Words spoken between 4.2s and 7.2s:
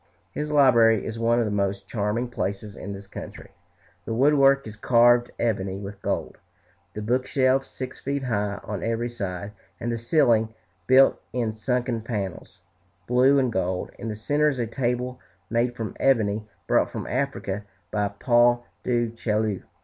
work is carved ebony with gold, the